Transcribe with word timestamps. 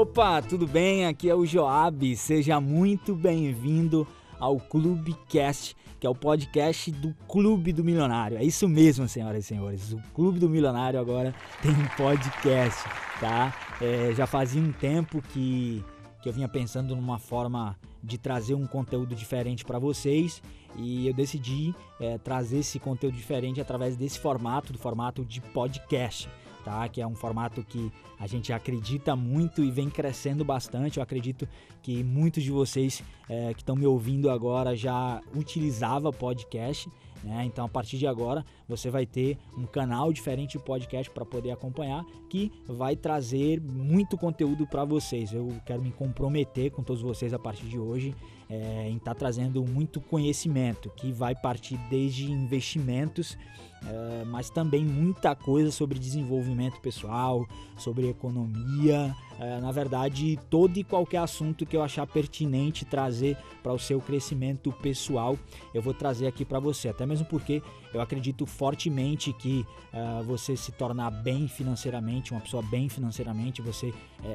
Opa, 0.00 0.40
tudo 0.40 0.66
bem? 0.66 1.04
Aqui 1.04 1.28
é 1.28 1.34
o 1.34 1.44
Joab. 1.44 2.16
Seja 2.16 2.58
muito 2.58 3.14
bem-vindo 3.14 4.08
ao 4.38 4.58
Clubecast, 4.58 5.76
que 6.00 6.06
é 6.06 6.10
o 6.10 6.14
podcast 6.14 6.90
do 6.90 7.14
Clube 7.28 7.70
do 7.70 7.84
Milionário. 7.84 8.38
É 8.38 8.42
isso 8.42 8.66
mesmo, 8.66 9.06
senhoras 9.06 9.44
e 9.44 9.48
senhores. 9.48 9.92
O 9.92 10.00
Clube 10.14 10.38
do 10.38 10.48
Milionário 10.48 10.98
agora 10.98 11.34
tem 11.60 11.72
um 11.72 11.86
podcast, 11.98 12.82
tá? 13.20 13.54
É, 13.78 14.14
já 14.14 14.26
fazia 14.26 14.62
um 14.62 14.72
tempo 14.72 15.20
que, 15.20 15.84
que 16.22 16.30
eu 16.30 16.32
vinha 16.32 16.48
pensando 16.48 16.96
numa 16.96 17.18
forma 17.18 17.76
de 18.02 18.18
trazer 18.18 18.54
um 18.54 18.66
conteúdo 18.66 19.14
diferente 19.14 19.64
para 19.64 19.78
vocês 19.78 20.42
e 20.76 21.06
eu 21.06 21.14
decidi 21.14 21.74
é, 21.98 22.18
trazer 22.18 22.58
esse 22.58 22.78
conteúdo 22.78 23.16
diferente 23.16 23.60
através 23.60 23.96
desse 23.96 24.18
formato, 24.18 24.72
do 24.72 24.78
formato 24.78 25.24
de 25.24 25.40
podcast 25.40 26.28
tá? 26.64 26.88
Que 26.88 27.00
é 27.00 27.06
um 27.06 27.14
formato 27.14 27.62
que 27.62 27.90
a 28.18 28.26
gente 28.26 28.52
acredita 28.52 29.16
muito 29.16 29.64
e 29.64 29.70
vem 29.70 29.88
crescendo 29.88 30.44
bastante. 30.44 30.98
Eu 30.98 31.02
acredito 31.02 31.48
que 31.82 32.02
muitos 32.04 32.42
de 32.42 32.50
vocês 32.50 33.02
é, 33.28 33.52
que 33.54 33.62
estão 33.62 33.76
me 33.76 33.86
ouvindo 33.86 34.30
agora 34.30 34.76
já 34.76 35.20
utilizava 35.34 36.12
podcast. 36.12 36.88
Né? 37.22 37.44
Então, 37.44 37.64
a 37.64 37.68
partir 37.68 37.98
de 37.98 38.06
agora, 38.06 38.44
você 38.68 38.90
vai 38.90 39.04
ter 39.04 39.36
um 39.56 39.66
canal 39.66 40.12
diferente 40.12 40.58
de 40.58 40.64
podcast 40.64 41.10
para 41.10 41.24
poder 41.24 41.50
acompanhar, 41.50 42.04
que 42.28 42.50
vai 42.66 42.96
trazer 42.96 43.60
muito 43.60 44.16
conteúdo 44.16 44.66
para 44.66 44.84
vocês. 44.84 45.32
Eu 45.32 45.48
quero 45.66 45.82
me 45.82 45.90
comprometer 45.90 46.70
com 46.70 46.82
todos 46.82 47.02
vocês 47.02 47.34
a 47.34 47.38
partir 47.38 47.66
de 47.66 47.78
hoje 47.78 48.14
é, 48.48 48.88
em 48.88 48.96
estar 48.96 49.14
tá 49.14 49.18
trazendo 49.18 49.64
muito 49.64 50.00
conhecimento, 50.00 50.90
que 50.96 51.12
vai 51.12 51.34
partir 51.34 51.76
desde 51.88 52.30
investimentos 52.30 53.38
é, 53.86 54.24
mas 54.26 54.50
também 54.50 54.84
muita 54.84 55.34
coisa 55.34 55.70
sobre 55.70 55.98
desenvolvimento 55.98 56.80
pessoal, 56.80 57.46
sobre 57.76 58.10
economia, 58.10 59.14
é, 59.38 59.58
na 59.58 59.72
verdade, 59.72 60.38
todo 60.50 60.76
e 60.76 60.84
qualquer 60.84 61.18
assunto 61.18 61.64
que 61.64 61.74
eu 61.74 61.82
achar 61.82 62.06
pertinente 62.06 62.84
trazer 62.84 63.38
para 63.62 63.72
o 63.72 63.78
seu 63.78 64.00
crescimento 64.00 64.70
pessoal, 64.70 65.38
eu 65.72 65.80
vou 65.80 65.94
trazer 65.94 66.26
aqui 66.26 66.44
para 66.44 66.60
você. 66.60 66.90
Até 66.90 67.06
mesmo 67.06 67.24
porque 67.24 67.62
eu 67.94 68.00
acredito 68.00 68.44
fortemente 68.44 69.32
que 69.32 69.64
uh, 69.94 70.22
você 70.24 70.56
se 70.56 70.72
tornar 70.72 71.10
bem 71.10 71.48
financeiramente, 71.48 72.32
uma 72.32 72.40
pessoa 72.40 72.62
bem 72.62 72.88
financeiramente, 72.88 73.62
você 73.62 73.92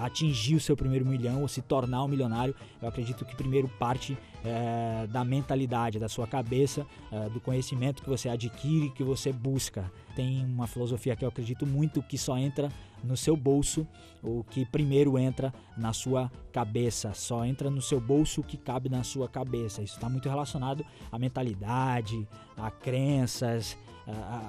atingir 0.00 0.56
o 0.56 0.60
seu 0.60 0.76
primeiro 0.76 1.06
milhão 1.06 1.42
ou 1.42 1.48
se 1.48 1.62
tornar 1.62 2.02
um 2.02 2.08
milionário, 2.08 2.54
eu 2.82 2.88
acredito 2.88 3.24
que 3.24 3.36
primeiro 3.36 3.68
parte 3.78 4.18
uh, 4.44 5.06
da 5.08 5.24
mentalidade, 5.24 5.98
da 5.98 6.08
sua 6.08 6.26
cabeça, 6.26 6.86
eh, 7.10 7.28
do 7.30 7.40
conhecimento 7.40 8.02
que 8.02 8.08
você 8.08 8.28
adquire, 8.28 8.90
que 8.90 9.02
você 9.02 9.32
busca. 9.32 9.90
Tem 10.14 10.44
uma 10.44 10.66
filosofia 10.66 11.16
que 11.16 11.24
eu 11.24 11.28
acredito 11.28 11.66
muito 11.66 12.02
que 12.02 12.18
só 12.18 12.36
entra 12.36 12.68
no 13.02 13.16
seu 13.16 13.36
bolso 13.36 13.86
o 14.22 14.42
que 14.42 14.64
primeiro 14.66 15.18
entra 15.18 15.52
na 15.76 15.92
sua 15.92 16.30
cabeça. 16.52 17.14
Só 17.14 17.44
entra 17.44 17.70
no 17.70 17.80
seu 17.80 18.00
bolso 18.00 18.40
o 18.40 18.44
que 18.44 18.56
cabe 18.56 18.88
na 18.88 19.02
sua 19.04 19.28
cabeça. 19.28 19.82
Isso 19.82 19.94
está 19.94 20.08
muito 20.08 20.28
relacionado 20.28 20.84
à 21.10 21.18
mentalidade, 21.18 22.26
a 22.56 22.70
crenças, 22.70 23.76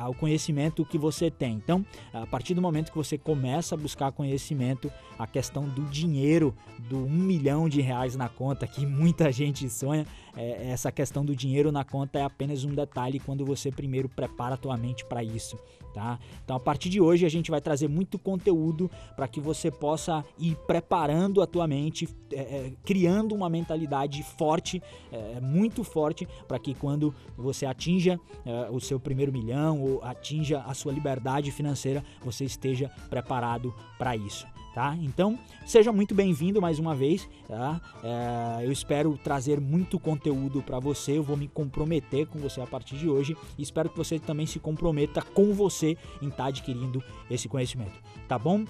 ao 0.00 0.14
conhecimento 0.14 0.84
que 0.84 0.98
você 0.98 1.30
tem. 1.30 1.54
Então, 1.54 1.84
a 2.12 2.26
partir 2.26 2.54
do 2.54 2.62
momento 2.62 2.90
que 2.90 2.96
você 2.96 3.16
começa 3.16 3.74
a 3.74 3.78
buscar 3.78 4.12
conhecimento, 4.12 4.90
a 5.18 5.26
questão 5.26 5.68
do 5.68 5.82
dinheiro, 5.82 6.54
do 6.88 6.98
um 6.98 7.10
milhão 7.10 7.68
de 7.68 7.80
reais 7.80 8.16
na 8.16 8.28
conta, 8.28 8.66
que 8.66 8.84
muita 8.84 9.30
gente 9.30 9.68
sonha, 9.70 10.06
é, 10.36 10.70
essa 10.70 10.90
questão 10.90 11.24
do 11.24 11.34
dinheiro 11.34 11.70
na 11.70 11.84
conta 11.84 12.18
é 12.18 12.24
apenas 12.24 12.64
um 12.64 12.74
detalhe 12.74 13.20
quando 13.20 13.44
você 13.44 13.70
primeiro 13.70 14.08
prepara 14.08 14.54
a 14.54 14.58
tua 14.58 14.76
mente 14.76 15.04
para 15.04 15.22
isso, 15.22 15.58
tá? 15.92 16.18
Então, 16.44 16.56
a 16.56 16.60
partir 16.60 16.88
de 16.88 17.00
hoje 17.00 17.24
a 17.24 17.28
gente 17.28 17.50
vai 17.50 17.60
trazer 17.60 17.88
muito 17.88 18.18
conteúdo 18.18 18.90
para 19.14 19.28
que 19.28 19.40
você 19.40 19.70
possa 19.70 20.24
ir 20.38 20.56
preparando 20.66 21.40
a 21.40 21.46
tua 21.46 21.66
mente, 21.66 22.08
é, 22.34 22.72
criando 22.84 23.34
uma 23.34 23.48
mentalidade 23.48 24.22
forte, 24.22 24.82
é, 25.12 25.40
muito 25.40 25.84
forte, 25.84 26.26
para 26.46 26.58
que 26.58 26.74
quando 26.74 27.14
você 27.36 27.66
atinja 27.66 28.18
é, 28.44 28.68
o 28.70 28.80
seu 28.80 28.98
primeiro 28.98 29.32
milhão 29.32 29.80
ou 29.80 30.02
atinja 30.02 30.60
a 30.66 30.74
sua 30.74 30.92
liberdade 30.92 31.50
financeira, 31.50 32.04
você 32.22 32.44
esteja 32.44 32.90
preparado 33.08 33.74
para 33.98 34.16
isso 34.16 34.46
tá? 34.74 34.96
Então, 35.00 35.38
seja 35.64 35.92
muito 35.92 36.14
bem-vindo 36.14 36.60
mais 36.60 36.80
uma 36.80 36.94
vez, 36.94 37.28
tá? 37.46 37.80
É, 38.02 38.66
eu 38.66 38.72
espero 38.72 39.16
trazer 39.16 39.60
muito 39.60 40.00
conteúdo 40.00 40.60
para 40.60 40.80
você, 40.80 41.16
eu 41.16 41.22
vou 41.22 41.36
me 41.36 41.46
comprometer 41.46 42.26
com 42.26 42.40
você 42.40 42.60
a 42.60 42.66
partir 42.66 42.96
de 42.96 43.08
hoje 43.08 43.36
e 43.56 43.62
espero 43.62 43.88
que 43.88 43.96
você 43.96 44.18
também 44.18 44.46
se 44.46 44.58
comprometa 44.58 45.22
com 45.22 45.54
você 45.54 45.96
em 46.20 46.26
estar 46.26 46.44
tá 46.44 46.48
adquirindo 46.48 47.02
esse 47.30 47.48
conhecimento, 47.48 47.94
tá 48.26 48.36
bom? 48.36 48.64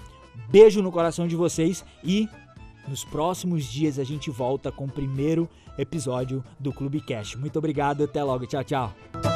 Beijo 0.48 0.82
no 0.82 0.92
coração 0.92 1.26
de 1.26 1.36
vocês 1.36 1.84
e 2.02 2.28
nos 2.88 3.04
próximos 3.04 3.64
dias 3.64 3.98
a 3.98 4.04
gente 4.04 4.30
volta 4.30 4.70
com 4.70 4.84
o 4.84 4.90
primeiro 4.90 5.48
episódio 5.78 6.44
do 6.58 6.72
Clube 6.72 7.00
Cash. 7.00 7.34
Muito 7.34 7.58
obrigado, 7.58 8.04
até 8.04 8.22
logo, 8.22 8.46
tchau, 8.46 8.64
tchau. 8.64 9.33